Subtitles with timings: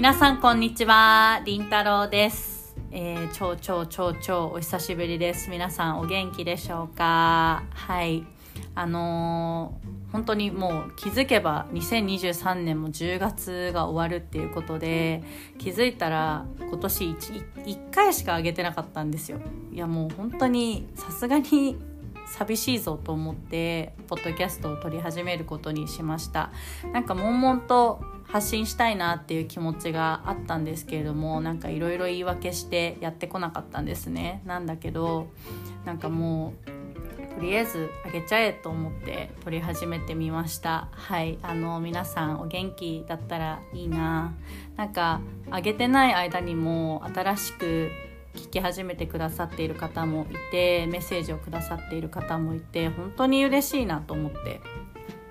[0.00, 2.74] 皆さんこんにちは、りんたろうです。
[2.90, 5.50] えー、超超超超お久しぶりです。
[5.50, 7.64] 皆さんお元気でしょうか？
[7.68, 8.24] はい。
[8.74, 15.22] あのー本当にもう気づけば2023年も10月が終わるっていうことで
[15.58, 19.38] 気づいたら今年 1, 1回しか上げてなかったんですよ
[19.72, 21.76] いやもう本当にさすがに
[22.26, 26.50] 寂しいぞと思ってポッドキャストを撮り始めることにしました
[26.92, 28.00] なんか悶々と
[28.32, 34.42] 発信したいなっていう気持ちがあったんですけれどもなんかいろいろ言い訳してやってこなかったんですね。
[34.46, 35.28] なんだけど
[35.84, 36.70] なんかもう
[37.34, 40.88] とりあえずあげちゃえと思って撮り始めてみました。
[40.92, 41.38] はい。
[41.42, 44.34] あの皆さんお元気だったらいいな。
[44.76, 45.20] なんか
[45.50, 47.90] あげてない間にも新しく
[48.34, 54.60] 聞き始めてくださっている方もいてメッセージをくださっている方もいて本当に嬉しいなと思って。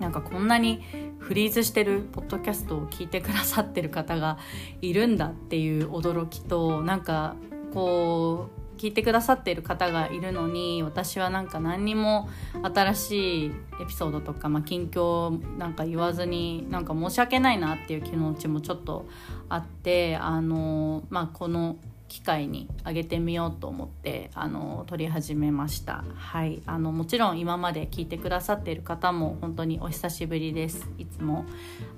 [0.00, 0.82] なんかこんなに
[1.24, 4.36] フリーズしてるポッドキャストを聞いてくださってる方が
[4.82, 7.34] いるんだっていう驚きとなんか
[7.72, 12.28] こう聞いてくださっている方がいるのに私はなんか何にも
[12.62, 19.06] 新しいエピソードとか、まあ、近況なんか言わずになんか申し訳ないなっていう気持ちもちょっと
[19.48, 21.76] あってあの、まあ、この
[22.14, 26.04] 機会にあげてみようと思ってあの撮り始めました。
[26.14, 26.62] はい。
[26.64, 30.88] あのもちろん今まで聞いてくださっている方も本当にお久しぶりです。
[30.96, 31.44] いつも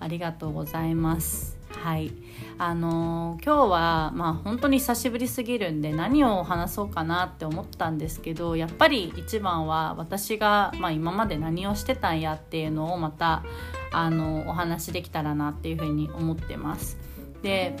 [0.00, 1.58] ありがとうございます。
[1.68, 2.12] はい。
[2.56, 13.44] あの今日はまあ本当に久しぶりすぎるんで何を話そうかなって思ったんですけどやっぱり一番は私が、まあ、今まで何をしてたんやっていうのをまた
[13.92, 16.96] あのお話できたらなっていうふうに思ってます。
[17.42, 17.76] で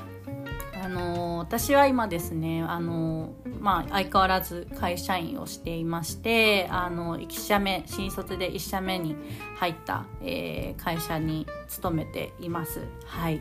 [0.82, 9.16] あの私は今ですねあの、まあ、相変わらず会社員をしていましてあの1社目新卒で1社目に
[9.56, 12.86] 入った、えー、会社に勤めています。
[13.06, 13.40] はい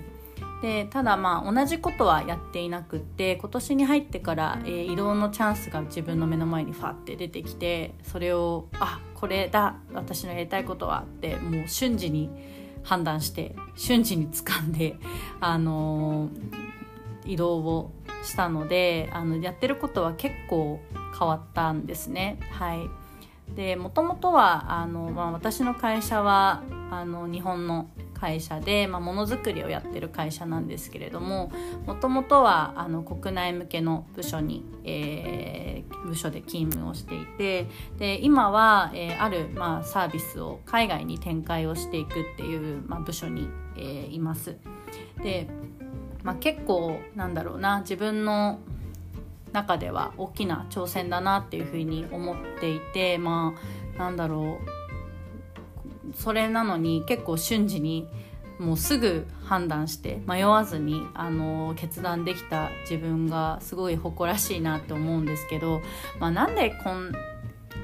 [0.61, 12.29] でただまあ同じことはやっていなくって今年に入ってから、えー、移動のチャンスが自分の目の前にファって出てきてそれをあこれだ私のやりたいことはってもう瞬時に
[12.83, 14.95] 判断して瞬時に掴んで
[15.39, 16.64] あのー、
[17.25, 17.91] 移動を
[18.23, 20.79] したのであのやってることは結構
[21.17, 22.39] 変わったんですね。
[22.51, 22.89] はい
[23.77, 31.51] もともとはあの、まあ、私の会社はあの日本の会社で、ものづくりをやってる会社なんですけれども
[31.85, 44.57] もともとはあの国内向けの部署に、えー、部署で勤務をしていてで今は、えー、ある、まあ、サービスを海外に展開をしていくっていう、まあ、部署に、えー、います。
[45.21, 45.47] で
[46.25, 48.59] まあ、結構なんだろうな自分の
[49.53, 53.53] 中では大きな挑戦だなっていうふうに思っていてま
[53.95, 54.59] あなんだろ
[56.11, 58.09] うそれなのに結構瞬時に
[58.57, 65.81] もうすぐ判断して迷わずにあの決断できた自分がすごい誇らしいなって思うんですけど、
[66.19, 67.11] まあ、なんでこん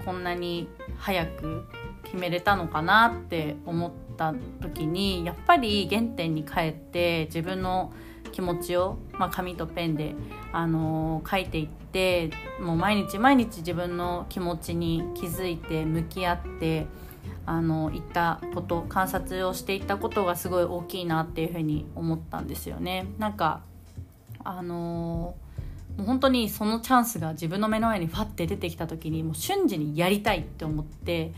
[0.06, 1.66] こんなに早く
[2.03, 7.94] 決めれたのかなって思った時にやっぱり原点に帰って自分の
[8.31, 10.16] 気持ちを、まあ、紙とペンで、
[10.52, 16.88] あのー、書いていってもう毎日毎日自分の気持ちに気づいて向き合って
[17.46, 23.08] あの言ったこと観察をしていったことがすごい大きいなっていうふうに思ったんですよね。
[23.18, 23.62] なんか
[24.44, 31.34] あのー、もう本当にそのチャンスが自分の目の前にファッて出てきた時にもう瞬時にやりたいって思って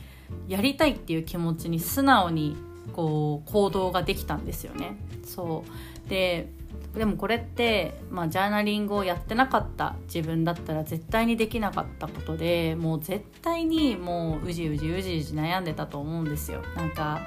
[0.47, 2.55] やりたいっていう気持ちに素直に
[2.93, 4.95] こう行動ができたんですよね。
[5.25, 5.63] そ
[6.05, 6.49] うで
[6.93, 16.61] でもこれって、まあ、ジャーナリングをやってなかった自分だったら絶対にできなかったことでもう絶対にもううじうじうじうじ悩んでたと思うんですよ。
[16.75, 17.21] なんか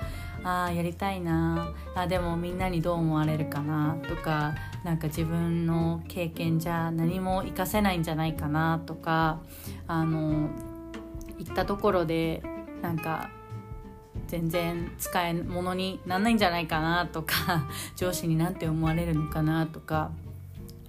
[0.45, 9.41] あやりたいなあでもみんなにどう思われるかなとかなんか自分の経験じゃ何も活かせないんじゃないかなとか
[9.89, 10.49] あの
[11.39, 12.43] 行ったところで
[12.81, 13.31] なんか
[14.27, 20.11] 全然使え物になんないんじゃないかなとか 上司になんて思われるのかなとか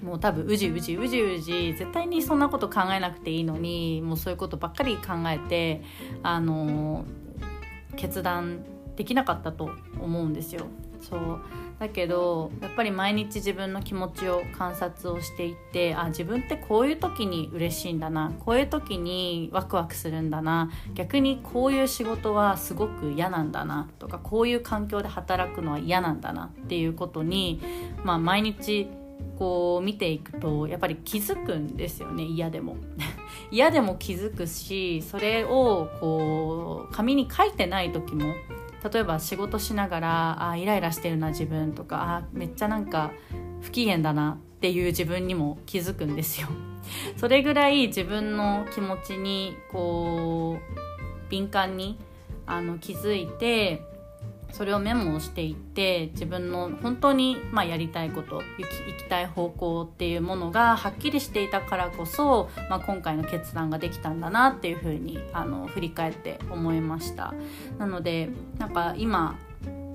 [0.02, 5.82] もう多分うじうじうじうじ絶対にそんなこと考えなくていいのにもうそういうことばっかり考えて
[6.24, 7.06] あの
[7.96, 8.64] 決断
[8.96, 10.68] できなかったと思うんですよ。
[11.10, 11.40] そう。
[11.80, 27.62] だけどやっぱり毎日自分の気持ちを観察をしていってあ自分ってこういう時に嬉しいんだなこういう時にワクワクするんだな逆にこういう仕事はすごく嫌なんだなとかこういう環境で働くのは嫌なんだなっていうことに、
[28.04, 28.90] まあ、毎日
[29.38, 32.78] こう見ていくとやっぱり気づくんですよね嫌でも。
[33.52, 38.34] 嫌でも気づくしそれをこう紙に書いてない時も
[38.92, 43.12] 例えば仕事しながらあイライラしてるな自分とかあめっちゃなんか
[43.62, 46.48] 不機嫌だなっていう自分にも気づくんですよ。
[47.18, 52.00] それぐらい自分の気持ちにこう敏感に
[52.46, 53.82] あの気づいて
[54.52, 58.68] それをメモをしていって自分の本当に、まあ、やりたいこと行
[58.98, 67.34] きたい方向っていうものがはっきりしていたからこそ、まあ、今回の決断ができたんだなっていうふうにあの振り返って思いました。
[67.78, 69.38] なのでなんか今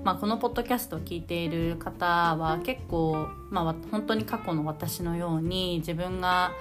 [0.03, 6.51] まあ、このポッドキャストを聞いている方は結構、まあ、本当に過去の私のように自分が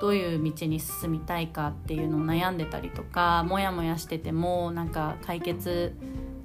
[0.00, 5.94] どういう道に進みたいかっていうのを悩んでたりとかモヤモヤしててもなんか解決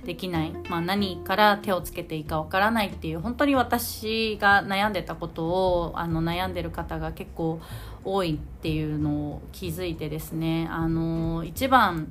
[0.07, 7.59] できない、まあ、何から手をつけていいかわからないっていう本当に私が悩んでたことをあの悩んでる方が結構
[8.06, 10.69] 多いっていうのを気づいてですね。
[10.71, 12.07] あの一番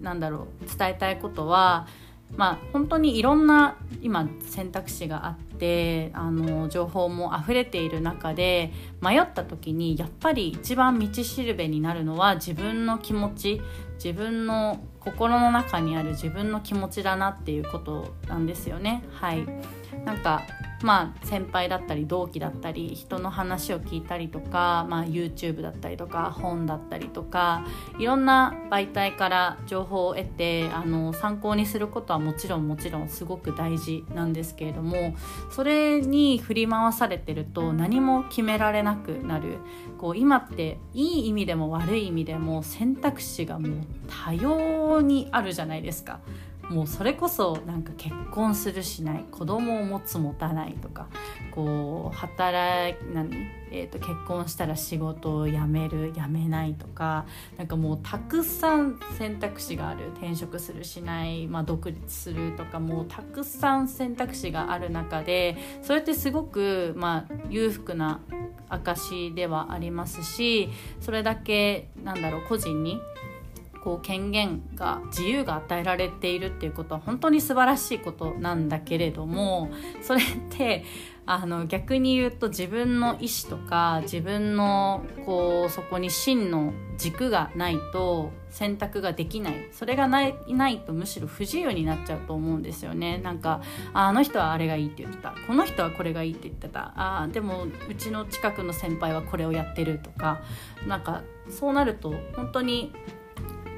[0.00, 1.86] なんだろう伝えたいことは
[2.34, 5.55] まあ本当にいろんな今選択肢があって
[6.12, 13.60] あの情報も溢れている中で迷った時にやっぱり一番道しるべになるのは自分の気持ち。
[13.96, 19.02] 自分の心の中にある自分の気持ちだなっていうことなんですよね。
[19.10, 19.46] はい。
[20.04, 20.42] なんか
[20.82, 27.64] まあ先輩だったり同期だったり人の話を聞いたりとか、まあ、YouTube だったりとか本だったりとか
[27.98, 35.14] いろんな媒体から情報を得てあの参考にすることはもちろんもちろんすごく大事なんですけれども
[35.50, 39.58] それに振り回されてると何も決められなくなる
[39.98, 43.70] こう今っていい意味でも悪い意味でも選択肢がもう
[44.24, 46.20] 多様にあるじゃないですか。
[46.70, 51.08] もうそれこそなんか結婚するしない子供を持つ持たないとか
[51.52, 53.30] こう働何、
[53.70, 57.26] えーと、結婚したら仕事を辞める辞めないとか
[57.56, 60.06] なんかもうたくさん選択肢がある。
[60.16, 68.20] 転職するしない、まあ、独立するとかもうたくさん選択肢がある中でそれってすごく、まあ、裕福な
[68.68, 70.70] 証ではありますし
[71.00, 73.00] それだけなんだろう個人に
[73.86, 79.70] こう権限が自由が与えられているっていうことは本当に素晴らしいことなんだけれども
[80.02, 80.82] それって
[81.24, 89.68] あの逆に言うと自分の意思とか自分のこうそこに真の軸がないと選択ができない。
[89.70, 93.18] それがないないとむしろ不自由になっちゃうと思うんですよね。
[93.18, 93.60] なんか
[93.92, 95.34] あの人はあれがいいって言ってた。
[95.46, 96.92] この人はこれがいいって言ってた。
[96.96, 100.40] あでもうちの近くの先輩はこれをやってるとか。
[100.86, 102.92] なんかそうなると本当に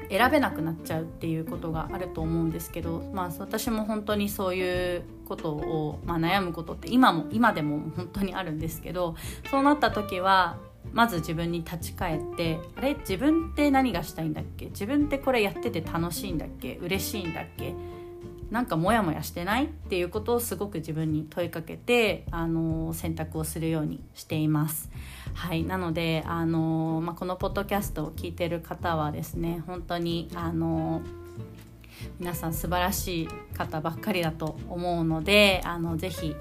[0.09, 9.15] 選べなくなっちゃうっていうことがあると思うんですけど、まあ、私も本当にそういうことを、まあ、悩むことって今も今でも本当にあるんですけど
[9.51, 10.57] そうなった時は
[10.91, 12.95] まず自分に立ち返ってあれ？
[12.95, 14.67] 自分って何がしたいんだっけ？
[14.67, 16.79] 自分ってこれやってて楽しいんだっけ？
[16.81, 17.75] 嬉しいんだっけ？
[18.51, 24.89] なんかモヤモヤしてないっていうことをすごく自分に問いかけて、あの選択をするようにしています。
[25.33, 31.01] はい、なので、あのまあ、このポッドキャストを聞いてる方はですね本当に、あの
[32.19, 36.35] 皆さん素晴らしい方ばっかりだと思うのであのぜひ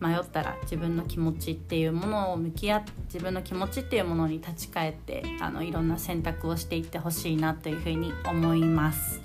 [0.00, 9.22] 迷ったら自分の気持ちっていうものを向き合って自分の気持ちっていうものに立ち返ってあのいろんな選択をしていってほしいなというふうに思います。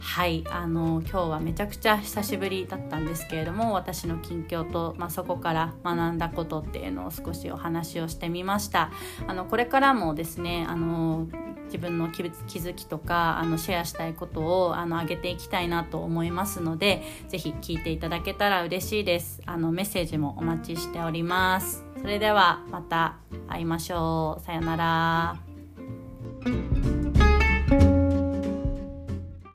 [0.00, 8.90] はいあの今日はめちゃくちゃ久しぶりだったんですけれども私の近況と、まあ、そこから学んだことっていうのを少しお話をしてみました。
[9.26, 11.28] あのこれからもですねあの
[11.66, 19.40] 自分の気づきとかあのシェアしたいことをあの上げていきたいなと思いますので是非聞いていただけたら嬉しいです。
[19.46, 21.84] あのメッセージもお待ちしております。
[22.00, 24.44] それではまた会いましょう。
[24.44, 25.36] さよなら。